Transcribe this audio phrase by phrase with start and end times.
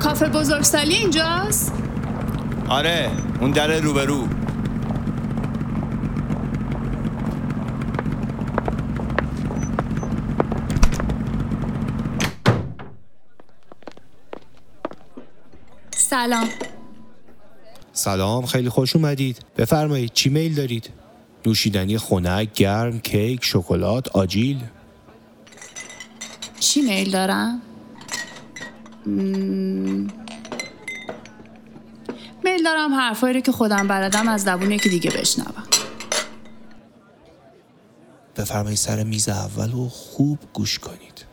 [0.00, 1.72] کافه بزرگسالی اینجاست؟
[2.68, 4.28] آره اون در روبرو.
[15.96, 16.48] سلام.
[17.92, 19.38] سلام خیلی خوش اومدید.
[19.56, 20.90] بفرمایید چی میل دارید؟
[21.46, 24.60] نوشیدنی خنک گرم کیک شکلات آجیل.
[26.60, 27.62] چی میل دارم؟
[29.06, 30.10] میل
[32.64, 35.64] دارم حرفایی رو که خودم بلدم از زبون یکی دیگه بشنوم.
[38.36, 41.29] بفرمایید سر میز اول و خوب گوش کنید.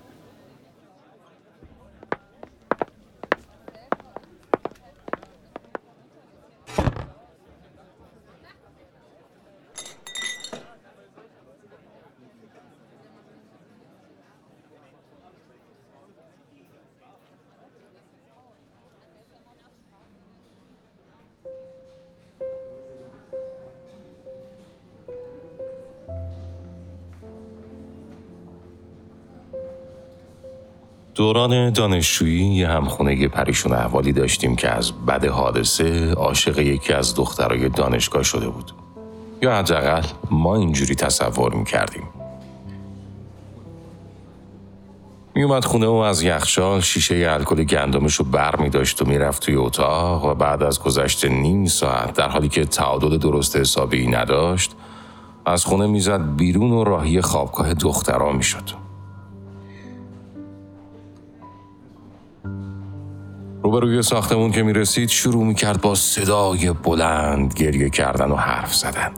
[31.17, 37.69] دوران دانشجویی یه همخونه پریشون احوالی داشتیم که از بد حادثه عاشق یکی از دخترای
[37.69, 38.71] دانشگاه شده بود.
[39.41, 40.01] یا حداقل
[40.31, 42.03] ما اینجوری تصور می‌کردیم.
[45.35, 49.55] میومد خونه و از یخچال شیشه الکل گندمش رو بر می داشت و می‌رفت توی
[49.55, 54.71] اتاق و بعد از گذشت نیم ساعت در حالی که تعادل درست حسابی نداشت
[55.45, 58.86] از خونه می‌زد بیرون و راهی خوابگاه دخترها می‌شد.
[63.67, 69.11] روبروی ساختمون که می‌رسید شروع می‌کرد با صدای بلند گریه کردن و حرف زدن.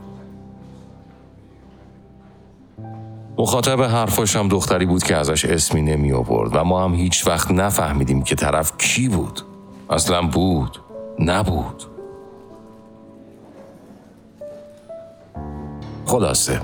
[3.38, 7.50] مخاطب حرفاش هم دختری بود که ازش اسمی نمی آورد و ما هم هیچ وقت
[7.50, 9.40] نفهمیدیم که طرف کی بود.
[9.90, 10.78] اصلا بود
[11.18, 11.84] نبود.
[16.06, 16.60] خلاصه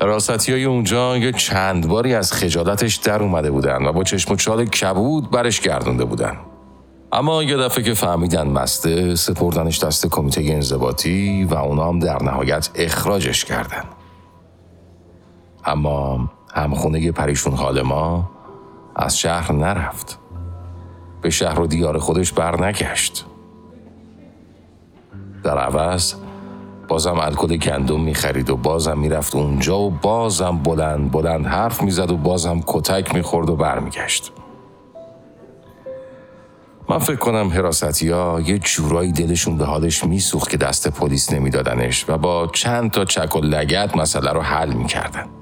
[0.00, 4.36] راستی های اونجا یه چند باری از خجالتش در اومده بودن و با چشم و
[4.36, 6.36] چال کبود برش گردونده بودن.
[7.14, 12.70] اما یه دفعه که فهمیدن مسته سپردنش دست کمیته انضباطی و اونا هم در نهایت
[12.74, 13.84] اخراجش کردن.
[15.64, 18.30] اما همخونه پریشون حال ما
[18.96, 20.18] از شهر نرفت.
[21.22, 23.26] به شهر و دیار خودش بر نگشت.
[25.44, 26.14] در عوض
[26.88, 32.16] بازم الکل گندم می‌خرید و بازم می‌رفت اونجا و بازم بلند بلند حرف می‌زد و
[32.16, 34.32] بازم کتک می‌خورد و برمیگشت.
[36.88, 42.04] من فکر کنم حراستی ها یه جورایی دلشون به حالش میسوخت که دست پلیس نمیدادنش
[42.08, 45.41] و با چند تا چک و لگت مسئله رو حل می‌کردن.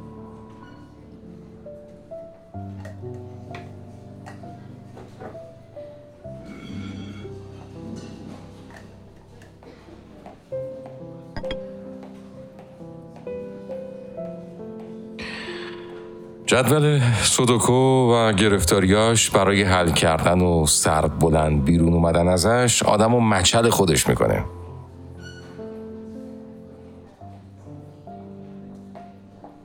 [16.50, 23.20] جدول سودوکو و گرفتاریاش برای حل کردن و سرد بلند بیرون اومدن ازش آدم و
[23.20, 24.44] مچل خودش می‌کنه.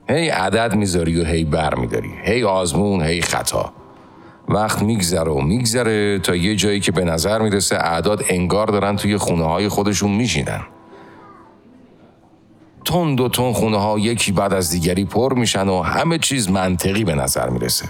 [0.10, 2.12] هی عدد می‌ذاری و هی بر میداری.
[2.24, 3.74] هی آزمون هی خطا.
[4.50, 9.18] وقت میگذره و میگذره تا یه جایی که به نظر می‌رسه اعداد انگار دارن توی
[9.18, 10.62] خونه های خودشون میشینن
[12.86, 17.04] تند و تون خونه ها یکی بعد از دیگری پر میشن و همه چیز منطقی
[17.04, 17.90] به نظر می‌رسه.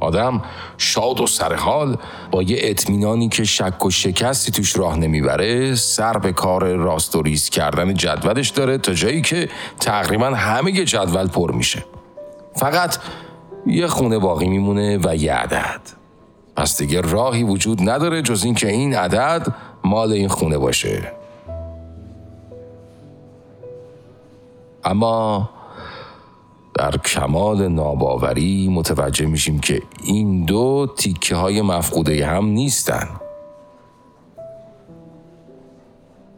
[0.00, 0.42] آدم
[0.78, 1.96] شاد و سرحال
[2.30, 7.22] با یه اطمینانی که شک و شکستی توش راه نمی‌بره سر به کار راست و
[7.22, 9.48] ریز کردن جدولش داره تا جایی که
[9.80, 11.84] تقریبا همه جدول پر میشه.
[12.56, 12.98] فقط
[13.66, 15.80] یه خونه باقی میمونه و یه عدد.
[16.56, 21.12] پس دیگه راهی وجود نداره جز اینکه این عدد مال این خونه باشه.
[24.86, 25.50] اما
[26.74, 33.08] در کمال ناباوری متوجه میشیم که این دو تیکه های مفقوده هم نیستن.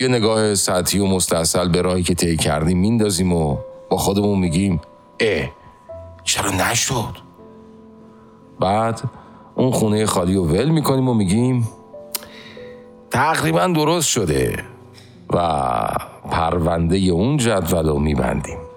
[0.01, 3.57] یه نگاه سطحی و مستصل به راهی که طی کردیم میندازیم و
[3.91, 4.81] با خودمون میگیم
[5.21, 5.51] اه
[6.25, 7.17] چرا نشد؟
[8.61, 9.01] بعد
[9.55, 11.69] اون خونه خالی رو ول می‌کنیم و میگیم
[13.11, 14.65] تقریبا درست شده.
[15.33, 15.39] و
[16.31, 18.68] پرونده اون جدول رو میبندیم.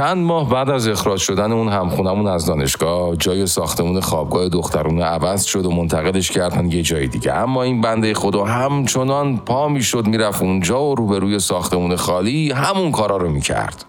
[0.00, 5.44] چند ماه بعد از اخراج شدن اون همخونمون از دانشگاه جای ساختمون خوابگاه دخترونه عوض
[5.44, 7.32] شد و منتقلش کردن یه جای دیگه.
[7.32, 13.16] اما این بنده خدا همچنان پا می‌شد می‌رفت اونجا و روبروی ساختمون خالی همون کارا
[13.16, 13.84] رو می‌کرد.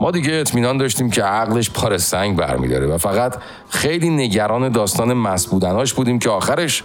[0.00, 3.36] ما دیگه اطمینان داشتیم که عقلش پار سنگ برمیداره و فقط
[3.68, 6.84] خیلی نگران داستان مس بودناش بودیم که آخرش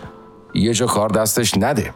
[0.53, 1.93] یه جا کار دستش نده.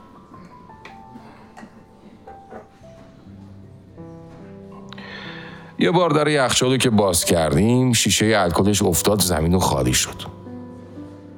[5.79, 10.21] یه بار در یخچالو که باز کردیم شیشه الکلش افتاد زمین و خالی شد.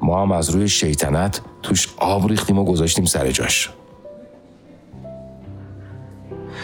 [0.01, 3.69] ما هم از روی شیطنت توش آب ریختیم و گذاشتیم سر جاش.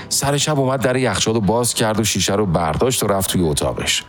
[0.09, 3.41] سر شب اومد در یخچال رو باز کرد و شیشه رو برداشت و رفت توی
[3.41, 4.03] اتاقش.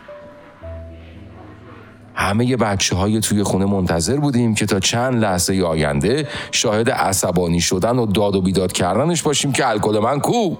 [2.15, 7.99] همه بچه های توی خونه منتظر بودیم که تا چند لحظه آینده شاهد عصبانی شدن
[7.99, 10.55] و داد و بیداد کردنش باشیم که الکل من کو؟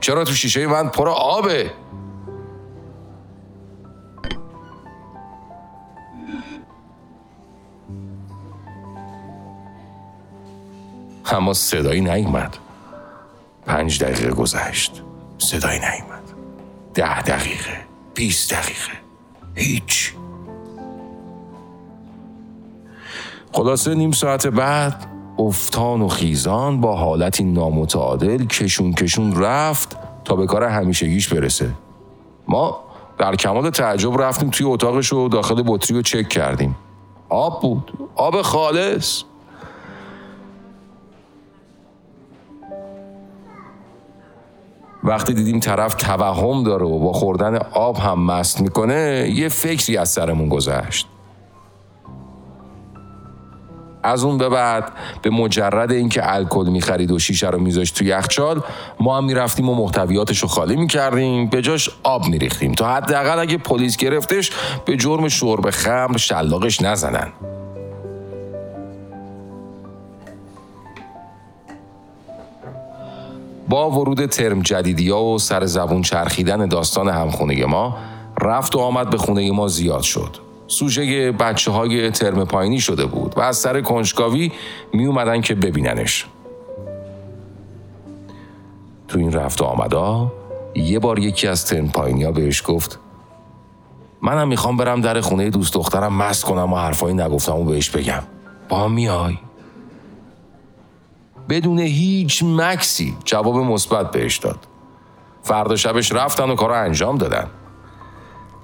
[0.00, 1.70] چرا تو شیشه من پر آبه؟
[11.32, 12.56] اما صدایی نیومد.
[13.66, 15.02] پنج دقیقه گذشت.
[15.38, 16.22] صدایی نیومد.
[16.94, 17.76] ده دقیقه.
[18.14, 18.92] بیست دقیقه.
[19.54, 20.14] هیچ.
[23.52, 25.06] خلاصه نیم ساعت بعد
[25.38, 31.70] افتان و خیزان با حالتی نامتعادل کشون کشون رفت تا به کار همیشگیش برسه.
[32.48, 32.80] ما
[33.18, 36.76] در کمال تعجب رفتیم توی اتاقش و داخل بطری رو چک کردیم.
[37.28, 37.92] آب بود.
[38.16, 39.22] آب خالص.
[45.04, 50.08] وقتی دیدیم طرف توهم داره و با خوردن آب هم مست می‌کنه یه فکری از
[50.08, 51.06] سرمون گذشت.
[54.02, 54.92] از اون به بعد
[55.22, 58.62] به مجرد اینکه الکل می‌خرید و شیشه رو میذاشت تو یخچال
[59.00, 62.72] ما هم می‌رفتیم و محتویاتش رو خالی می‌کردیم به جاش آب میریختیم.
[62.72, 64.50] تا حداقل اگه پلیس گرفتش
[64.84, 67.32] به جرم شرب خمر شلاقش نزنن.
[73.70, 77.96] با ورود ترم جدیدی ها و سر زبون چرخیدن داستان همخونه ما
[78.40, 80.36] رفت و آمد به خونه ما زیاد شد.
[80.66, 84.52] سوژه بچه های ترم پایینی شده بود و از سر کنجکاوی
[84.92, 86.26] می اومدن که ببیننش.
[89.08, 90.32] تو این رفت و آمدا
[90.74, 92.98] یه بار یکی از ترم پایینی ها بهش گفت
[94.22, 98.22] منم می‌خوام برم در خونه دوست دخترم مست کنم و حرفایی نگفتم و بهش بگم.
[98.68, 99.38] با میای؟
[101.50, 104.58] بدون هیچ مکسی جواب مثبت بهش داد.
[105.42, 107.46] فردا شبش رفتن و کارو انجام دادن.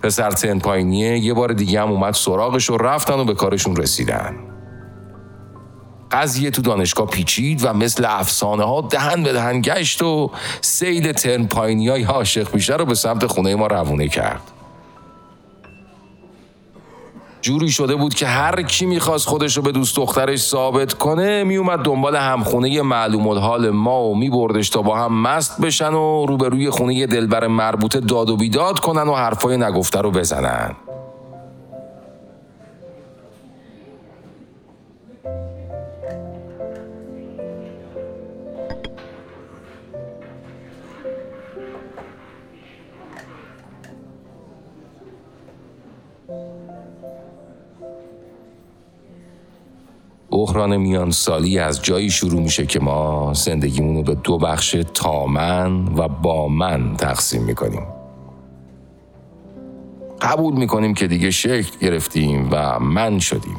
[0.02, 4.36] پسر تن پایینیه یه بار دیگه هم اومد سراغش و رفتن و به کارشون رسیدن.
[6.10, 10.30] قضیه تو دانشگاه پیچید و مثل افسانه ها دهن به دهن گشت و
[10.60, 14.52] سیل ترن پایینی های عاشق بیشتر رو به سمت خونه ما روونه کرد.
[17.40, 21.78] جوری شده بود که هر کی می‌خواست خودش رو به دوست دخترش ثابت کنه میومد
[21.78, 27.06] دنبال همخونه معلوم حال ما و میبردش تا با هم مست بشن و روبروی خونه
[27.06, 30.76] دلبر مربوطه داد و بیداد کنن و حرفای نگفته رو بزنن.
[50.30, 55.88] بحران میان سالی از جایی شروع میشه که ما زندگیمون رو به دو بخش تامن
[55.96, 57.82] و با من تقسیم می‌کنیم.
[60.20, 63.56] قبول می‌کنیم که دیگه شکل گرفتیم و من شدیم.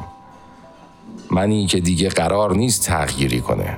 [1.30, 3.76] منی که دیگه قرار نیست تغییری کنه.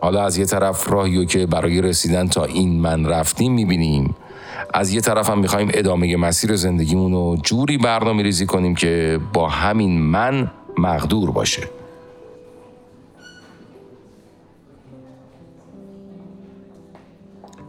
[0.00, 4.14] حالا از یه طرف راهیو که برای رسیدن تا این من رفتیم می‌بینیم.
[4.74, 9.48] از یه طرف هم می‌خوایم ادامه مسیر زندگیمون رو جوری برنامه ریزی کنیم که با
[9.48, 11.62] همین من مقدور باشه.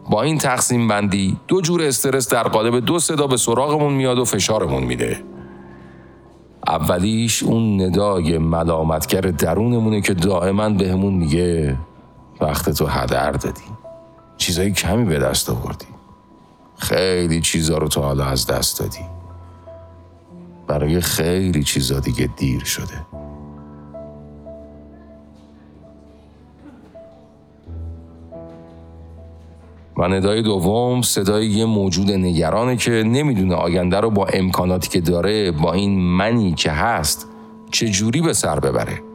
[0.10, 4.26] با این تقسیم بندی دو جور استرس در قالب دو صدا به سراغمون میاد و
[4.26, 5.24] فشارمون میده.
[6.68, 11.78] اولیش اون ندای ملامتگر درونمونه که دائما بهمون میگه
[12.42, 13.62] وقت تو هدر دادی.
[14.38, 15.97] چیزایی کمی به دست آوردی.
[16.78, 19.06] خیلی چیزا رو تا حالا از دست دادی.
[20.68, 23.06] برای خیلی چیزا دیگه دیر شده.
[29.98, 35.52] و ندای دوم صدای یه موجود نگرانه که نمی‌دونه آینده رو با امکاناتی که داره
[35.52, 37.28] با این منی که هست
[37.72, 39.07] چه جوری به سر ببره؟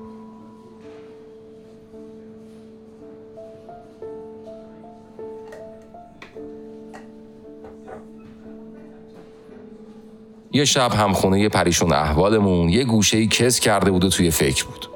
[10.53, 14.91] یه شب همخونه پریشون احوالمون یه گوشه ای کس کرده بود و توی فکر بود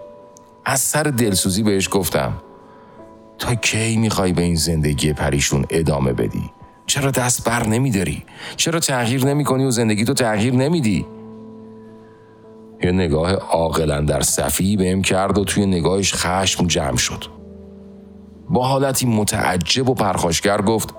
[0.65, 2.33] از سر دلسوزی بهش گفتم
[3.39, 6.51] تا کی می‌خوای به این زندگی پریشون ادامه بدی؟
[6.87, 8.25] چرا دست بر نمیداری؟
[8.57, 11.07] چرا تغییر نمی کنی و زندگی تو تغییر نمیدی؟
[12.83, 17.25] یه نگاه عاقلا در صفی بهم کرد و توی نگاهش خشم جمع شد.
[18.51, 20.95] با حالتی متعجب و پرخاشگر گفت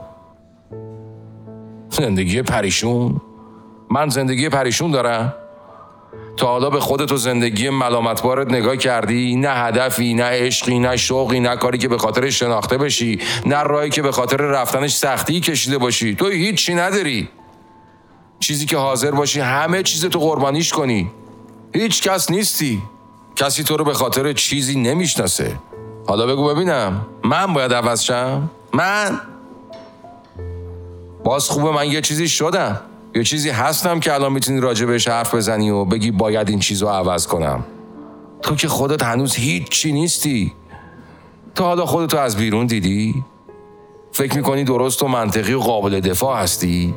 [1.90, 3.22] زندگی پریشون؟
[3.90, 5.34] من زندگی پریشون دارم؟
[6.38, 11.40] تا حالا به خودت و زندگی ملامتبارت نگاه کردی؟ نه هدفی نه عشقی نه شوقی
[11.40, 15.78] نه کاری که به خاطر شناخته بشی نه راهی که به خاطر رفتنش سختی کشیده
[15.78, 16.16] باشی.
[16.16, 17.30] تو هیچی نداری.
[18.40, 21.12] چیزی که حاضر باشی همه چیز تو قربانیش کنی.
[21.74, 22.82] هیچ کس نیستی.
[23.36, 25.56] کسی تو رو به خاطر چیزی نمی‌شناسه.
[26.08, 27.06] حالا بگو ببینم.
[27.24, 29.22] من باید عوض شم؟ من؟
[31.24, 32.82] باز خوبه من یه چیزی شدم.
[33.18, 36.82] یه چیزی هستم که الان می‌تونی راجع بهش حرف بزنی و بگی باید این چیز
[36.82, 37.64] رو عوض کنم
[38.42, 40.54] تو که خودت هنوز هیچی نیستی
[41.56, 43.24] تا حالا خودتو از بیرون دیدی؟
[44.12, 46.94] فکر می‌کنی درست و منطقی و قابل دفاع هستی؟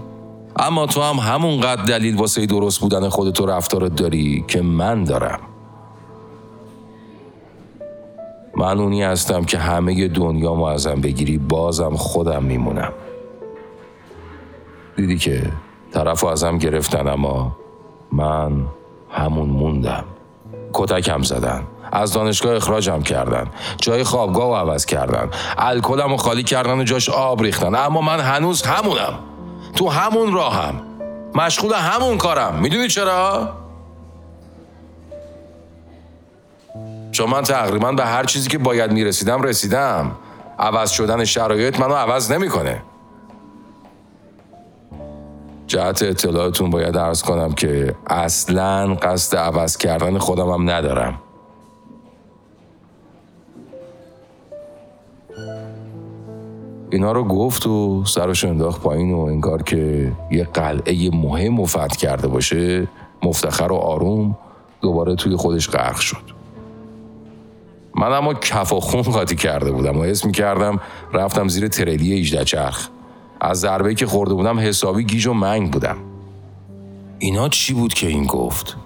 [0.56, 5.40] اما تو هم همونقدر دلیل واسه درست بودن خودت و رفتارت داری که من دارم
[8.56, 12.92] من اونی هستم که همه دنیا ازم بگیری بازم خودم میمونم
[14.96, 15.52] دیدی که
[15.92, 17.56] طرف ازم گرفتن اما
[18.12, 18.66] من
[19.10, 20.04] همون موندم.
[20.72, 23.46] کتکم زدن از دانشگاه اخراجم کردن
[23.78, 27.74] جای خوابگاه رو عوض کردن الکلم رو خالی کردن و جاش آب ریختن.
[27.74, 29.18] اما من هنوز همونم.
[29.76, 30.82] تو همون راهم.
[31.34, 32.54] مشغول همون کارم.
[32.54, 33.48] می‌دونی چرا؟
[37.12, 40.10] چون من تقریبا به هر چیزی که باید می‌رسیدم رسیدم.
[40.58, 42.82] عوض شدن شرایط منو عوض نمی‌کنه.
[45.70, 51.18] جهت اطلاعتون باید ارز کنم که اصلا قصد عوض کردن خودم هم ندارم.
[56.90, 61.96] اینا رو گفت و سرش انداخت پایین و انگار که یه قلعه مهم و فتح
[61.96, 62.88] کرده باشه
[63.22, 64.38] مفتخر و آروم
[64.80, 66.40] دوباره توی خودش غرق شد.
[67.94, 70.80] من اما کف و خون قاطی کرده بودم و اسم کردم
[71.12, 72.88] رفتم زیر تریلی 18 چرخ.
[73.40, 75.96] از ضربه که خورده بودم حسابی گیج و منگ بودم.
[77.18, 78.76] اینا چی بود که این گفت؟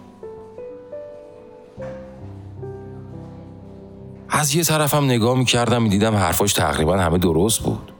[4.29, 7.93] از یه طرفم نگاه می‌کردم می‌دیدم حرفاش تقریبا همه درست بود.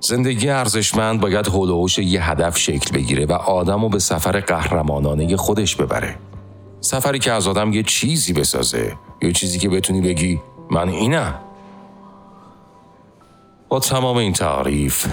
[0.00, 5.76] زندگی ارزشمند باید هلوهوش یه هدف شکل بگیره و آدم رو به سفر قهرمانانه خودش
[5.76, 6.16] ببره.
[6.80, 8.92] سفری که از آدم یه چیزی بسازه
[9.22, 11.34] یه چیزی که بتونی بگی من اینم.
[13.68, 15.06] با تمام این تعریف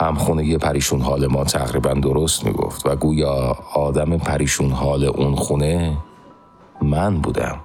[0.00, 5.96] همخونه پریشون حال ما تقریبا درست می‌گفت و گویا آدم پریشون حال اون خونه
[6.82, 7.60] من بودم.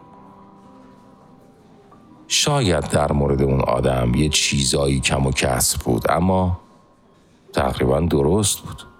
[2.28, 6.60] شاید در مورد اون آدم یه چیزایی کم و کسب بود اما
[7.54, 8.97] تقریبا درست بود.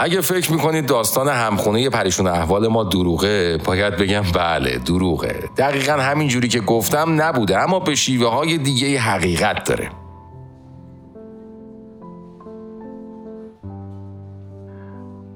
[0.00, 5.50] اگه فکر می‌کنید داستان همخونه پریشون احوال ما دروغه باید بگم بله دروغه.
[5.56, 9.90] دقیقا همین جوری که گفتم نبوده اما به شیوه های دیگه حقیقت داره.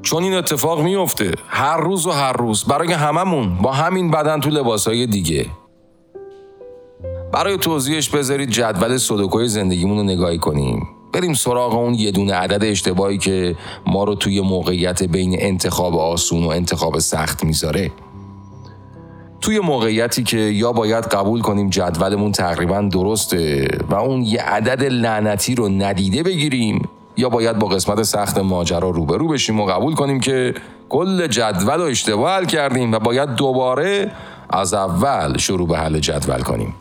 [0.03, 4.51] چون این اتفاق میفته هر روز و هر روز برای هممون با همین بدن تو
[4.51, 5.47] لباسهای دیگه.
[7.33, 10.89] برای توضیحش بذارید جدول سودوکوی زندگیمون رو نگاهی کنیم.
[11.13, 16.45] بریم سراغ اون یه دونه عدد اشتباهی که ما رو توی موقعیت بین انتخاب آسون
[16.45, 17.91] و انتخاب سخت می‌ذاره.
[19.41, 25.55] توی موقعیتی که یا باید قبول کنیم جدولمون تقریبا درسته و اون یه عدد لعنتی
[25.55, 30.55] رو ندیده بگیریم یا باید با قسمت سخت ماجرا روبرو بشیم و قبول کنیم که
[30.89, 34.11] کل جدول رو اشتباه کردیم و باید دوباره
[34.51, 36.75] از اول شروع به حل جدول کنیم.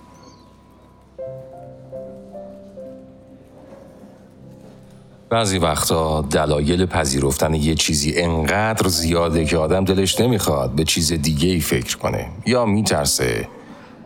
[5.31, 11.49] بعضی وقتا دلایل پذیرفتن یه چیزی انقدر زیاده که آدم دلش نمی‌خواد به چیز دیگه
[11.49, 12.27] ای فکر کنه.
[12.45, 13.47] یا میترسه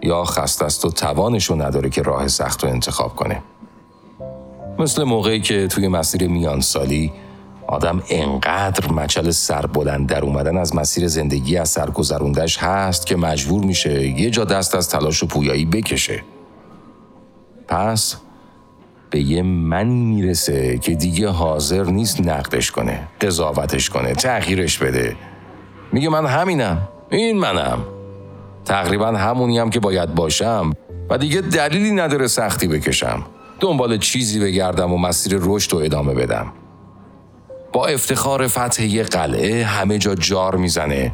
[0.01, 3.41] یا خسته است و توانشو نداره که راه سخت رو انتخاب کنه.
[4.79, 7.11] مثل موقعی که توی مسیر میان سالی
[7.67, 14.07] آدم انقدر مچل سربلند در اومدن از مسیر زندگی از سرگذروندش هست که مجبور میشه
[14.07, 16.23] یه جا دست از تلاش و پویایی بکشه.
[17.67, 18.15] پس
[19.09, 25.15] به یه منی می‌رسه که دیگه حاضر نیست نقدش کنه قضاوتش کنه تغییرش بده.
[25.91, 27.79] میگه من همینم این منم.
[28.65, 30.73] تقریبا همونی هم که باید باشم
[31.09, 33.25] و دیگه دلیلی نداره سختی بکشم.
[33.59, 36.53] دنبال چیزی بگردم و مسیر رشد رو ادامه بدم.
[37.73, 41.13] با افتخار فتح یه قلعه همه جا جار می‌زنه.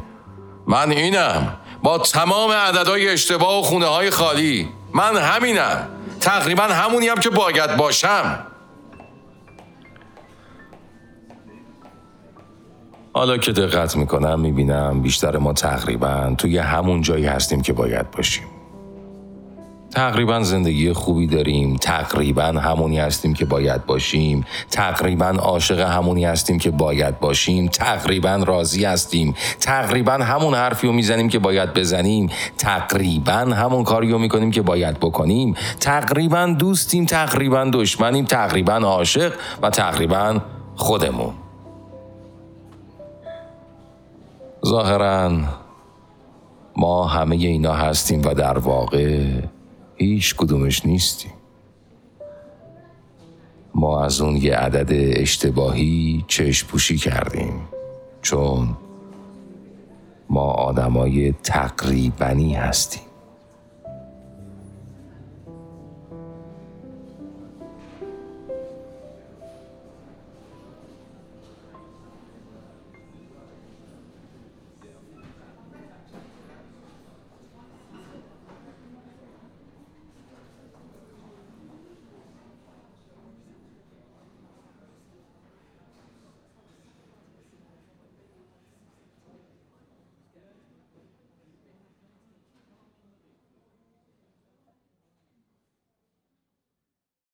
[0.66, 1.56] من اینم.
[1.82, 4.68] با تمام عددهای اشتباه و خونه های خالی.
[4.94, 5.88] من همینم.
[6.20, 8.46] تقریبا همونی هم که باید باشم.
[13.14, 18.51] حالا که دقت می‌کنم می‌بینم بیشتر ما تقریبا توی همون جایی هستیم که باید باشیم.
[19.94, 21.76] تقریبا زندگی خوبی داریم.
[21.76, 24.44] تقریبا همونی هستیم که باید باشیم.
[24.70, 27.68] تقریبا عاشق همونی هستیم که باید باشیم.
[27.68, 29.34] تقریبا راضی هستیم.
[29.60, 32.30] تقریبا همون حرفی رو می‌زنیم که باید بزنیم.
[32.58, 35.54] تقریبا همون کاری رو می‌کنیم که باید بکنیم.
[35.80, 39.32] تقریبا دوستیم تقریبا دشمنیم تقریبا عاشق
[39.62, 40.40] و تقریبا
[40.76, 41.34] خودمون.
[44.66, 45.30] ظاهرا
[46.76, 49.26] ما همه اینا هستیم و در واقع
[49.96, 51.32] هیچ کدومش نیستیم
[53.74, 57.60] ما از اون یه عدد اشتباهی چشم پوشی کردیم.
[58.22, 58.76] چون
[60.30, 63.11] ما آدمای تقریبنی هستیم.